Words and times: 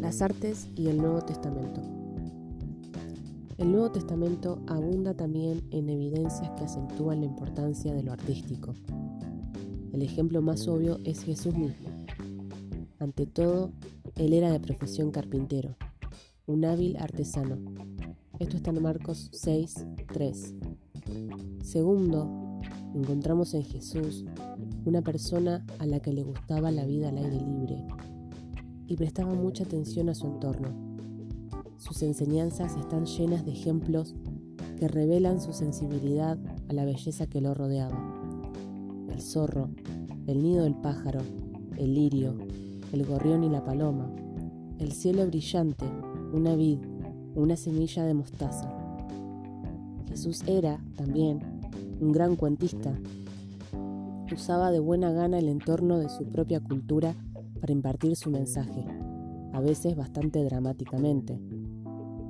Las 0.00 0.22
artes 0.22 0.68
y 0.76 0.86
el 0.86 0.98
Nuevo 0.98 1.22
Testamento. 1.22 1.82
El 3.58 3.72
Nuevo 3.72 3.90
Testamento 3.90 4.62
abunda 4.68 5.14
también 5.14 5.66
en 5.72 5.88
evidencias 5.88 6.50
que 6.56 6.64
acentúan 6.64 7.20
la 7.20 7.26
importancia 7.26 7.92
de 7.92 8.04
lo 8.04 8.12
artístico. 8.12 8.74
El 9.92 10.02
ejemplo 10.02 10.40
más 10.40 10.68
obvio 10.68 11.00
es 11.04 11.24
Jesús 11.24 11.52
mismo. 11.56 11.88
Ante 13.00 13.26
todo, 13.26 13.72
él 14.14 14.34
era 14.34 14.52
de 14.52 14.60
profesión 14.60 15.10
carpintero, 15.10 15.76
un 16.46 16.64
hábil 16.64 16.96
artesano. 16.98 17.58
Esto 18.38 18.56
está 18.56 18.70
en 18.70 18.80
Marcos 18.80 19.30
6, 19.32 19.84
3. 20.12 20.54
Segundo, 21.64 22.60
encontramos 22.94 23.52
en 23.54 23.64
Jesús 23.64 24.24
una 24.84 25.02
persona 25.02 25.66
a 25.80 25.86
la 25.86 25.98
que 25.98 26.12
le 26.12 26.22
gustaba 26.22 26.70
la 26.70 26.86
vida 26.86 27.08
al 27.08 27.18
aire 27.18 27.40
libre 27.40 27.84
y 28.88 28.96
prestaba 28.96 29.34
mucha 29.34 29.64
atención 29.64 30.08
a 30.08 30.14
su 30.14 30.26
entorno. 30.26 30.68
Sus 31.76 32.02
enseñanzas 32.02 32.76
están 32.76 33.04
llenas 33.04 33.44
de 33.44 33.52
ejemplos 33.52 34.16
que 34.78 34.88
revelan 34.88 35.40
su 35.40 35.52
sensibilidad 35.52 36.38
a 36.68 36.72
la 36.72 36.84
belleza 36.84 37.26
que 37.26 37.40
lo 37.40 37.54
rodeaba. 37.54 37.96
El 39.12 39.20
zorro, 39.20 39.68
el 40.26 40.42
nido 40.42 40.64
del 40.64 40.74
pájaro, 40.74 41.20
el 41.76 41.94
lirio, 41.94 42.36
el 42.92 43.04
gorrión 43.04 43.44
y 43.44 43.50
la 43.50 43.64
paloma, 43.64 44.10
el 44.78 44.92
cielo 44.92 45.26
brillante, 45.26 45.84
una 46.32 46.56
vid, 46.56 46.78
una 47.34 47.56
semilla 47.56 48.04
de 48.04 48.14
mostaza. 48.14 48.74
Jesús 50.08 50.42
era, 50.46 50.82
también, 50.96 51.40
un 52.00 52.12
gran 52.12 52.36
cuentista. 52.36 52.98
Usaba 54.32 54.70
de 54.70 54.78
buena 54.78 55.10
gana 55.10 55.38
el 55.38 55.48
entorno 55.48 55.98
de 55.98 56.08
su 56.08 56.24
propia 56.28 56.60
cultura 56.60 57.14
para 57.58 57.72
impartir 57.72 58.16
su 58.16 58.30
mensaje, 58.30 58.84
a 59.52 59.60
veces 59.60 59.96
bastante 59.96 60.42
dramáticamente. 60.44 61.40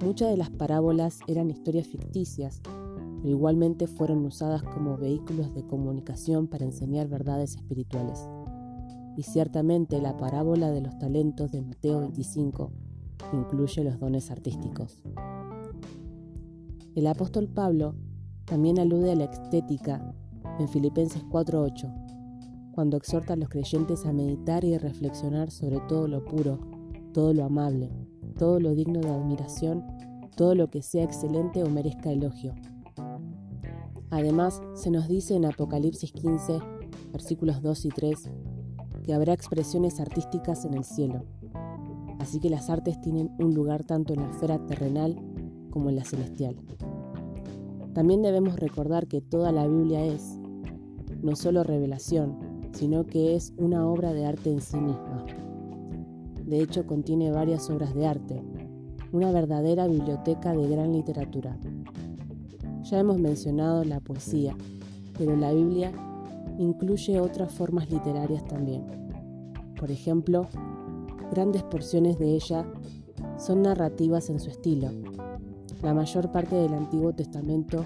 Muchas 0.02 0.30
de 0.30 0.36
las 0.36 0.50
parábolas 0.50 1.20
eran 1.26 1.50
historias 1.50 1.86
ficticias, 1.86 2.60
pero 2.64 3.28
igualmente 3.28 3.86
fueron 3.86 4.24
usadas 4.24 4.62
como 4.62 4.96
vehículos 4.96 5.54
de 5.54 5.66
comunicación 5.66 6.46
para 6.46 6.64
enseñar 6.64 7.08
verdades 7.08 7.56
espirituales. 7.56 8.28
Y 9.16 9.24
ciertamente 9.24 10.00
la 10.00 10.16
parábola 10.16 10.70
de 10.70 10.80
los 10.80 10.98
talentos 10.98 11.50
de 11.50 11.62
Mateo 11.62 12.00
25 12.00 12.70
incluye 13.32 13.84
los 13.84 13.98
dones 13.98 14.30
artísticos. 14.30 15.02
El 16.94 17.06
apóstol 17.06 17.48
Pablo 17.48 17.94
también 18.44 18.78
alude 18.78 19.12
a 19.12 19.16
la 19.16 19.24
estética 19.24 20.14
en 20.58 20.68
Filipenses 20.68 21.22
4:8 21.24 22.07
cuando 22.78 22.96
exhorta 22.96 23.32
a 23.32 23.36
los 23.36 23.48
creyentes 23.48 24.06
a 24.06 24.12
meditar 24.12 24.62
y 24.64 24.78
reflexionar 24.78 25.50
sobre 25.50 25.80
todo 25.88 26.06
lo 26.06 26.24
puro, 26.24 26.60
todo 27.12 27.34
lo 27.34 27.44
amable, 27.44 27.90
todo 28.38 28.60
lo 28.60 28.76
digno 28.76 29.00
de 29.00 29.10
admiración, 29.10 29.84
todo 30.36 30.54
lo 30.54 30.70
que 30.70 30.80
sea 30.82 31.02
excelente 31.02 31.64
o 31.64 31.68
merezca 31.68 32.12
elogio. 32.12 32.54
Además, 34.10 34.62
se 34.74 34.92
nos 34.92 35.08
dice 35.08 35.34
en 35.34 35.46
Apocalipsis 35.46 36.12
15, 36.12 36.60
versículos 37.10 37.62
2 37.62 37.84
y 37.86 37.88
3, 37.88 38.30
que 39.02 39.12
habrá 39.12 39.32
expresiones 39.32 39.98
artísticas 39.98 40.64
en 40.64 40.74
el 40.74 40.84
cielo. 40.84 41.24
Así 42.20 42.38
que 42.38 42.48
las 42.48 42.70
artes 42.70 43.00
tienen 43.00 43.32
un 43.40 43.54
lugar 43.54 43.82
tanto 43.82 44.14
en 44.14 44.20
la 44.20 44.30
esfera 44.30 44.64
terrenal 44.66 45.20
como 45.70 45.88
en 45.88 45.96
la 45.96 46.04
celestial. 46.04 46.54
También 47.92 48.22
debemos 48.22 48.54
recordar 48.54 49.08
que 49.08 49.20
toda 49.20 49.50
la 49.50 49.66
Biblia 49.66 50.04
es 50.04 50.38
no 51.22 51.34
solo 51.34 51.64
revelación, 51.64 52.47
sino 52.72 53.06
que 53.06 53.34
es 53.34 53.52
una 53.56 53.86
obra 53.86 54.12
de 54.12 54.26
arte 54.26 54.50
en 54.50 54.60
sí 54.60 54.76
misma. 54.76 55.24
De 56.44 56.60
hecho, 56.60 56.86
contiene 56.86 57.30
varias 57.30 57.68
obras 57.70 57.94
de 57.94 58.06
arte, 58.06 58.42
una 59.12 59.30
verdadera 59.32 59.86
biblioteca 59.86 60.54
de 60.54 60.68
gran 60.68 60.92
literatura. 60.92 61.58
Ya 62.82 63.00
hemos 63.00 63.18
mencionado 63.18 63.84
la 63.84 64.00
poesía, 64.00 64.56
pero 65.18 65.36
la 65.36 65.52
Biblia 65.52 65.92
incluye 66.58 67.20
otras 67.20 67.52
formas 67.52 67.90
literarias 67.90 68.46
también. 68.46 68.84
Por 69.78 69.90
ejemplo, 69.90 70.46
grandes 71.30 71.62
porciones 71.64 72.18
de 72.18 72.34
ella 72.34 72.66
son 73.36 73.62
narrativas 73.62 74.30
en 74.30 74.40
su 74.40 74.50
estilo. 74.50 74.88
La 75.82 75.94
mayor 75.94 76.32
parte 76.32 76.56
del 76.56 76.74
Antiguo 76.74 77.12
Testamento 77.12 77.84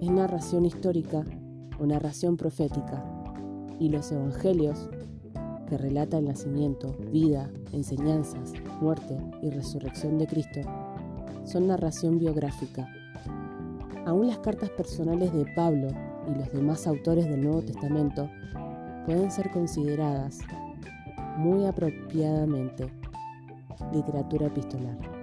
es 0.00 0.10
narración 0.10 0.64
histórica 0.64 1.24
o 1.78 1.86
narración 1.86 2.36
profética, 2.36 3.02
y 3.80 3.88
los 3.88 4.12
evangelios, 4.12 4.88
que 5.68 5.76
relata 5.76 6.18
el 6.18 6.26
nacimiento, 6.26 6.96
vida, 7.10 7.50
enseñanzas, 7.72 8.52
muerte 8.80 9.18
y 9.42 9.50
resurrección 9.50 10.18
de 10.18 10.26
Cristo, 10.26 10.60
son 11.44 11.66
narración 11.66 12.18
biográfica. 12.18 12.88
Aún 14.06 14.28
las 14.28 14.38
cartas 14.38 14.70
personales 14.70 15.32
de 15.32 15.46
Pablo 15.56 15.88
y 16.28 16.38
los 16.38 16.52
demás 16.52 16.86
autores 16.86 17.26
del 17.26 17.42
Nuevo 17.42 17.62
Testamento 17.62 18.28
pueden 19.06 19.30
ser 19.30 19.50
consideradas 19.50 20.38
muy 21.36 21.66
apropiadamente 21.66 22.86
literatura 23.92 24.46
epistolar. 24.46 25.19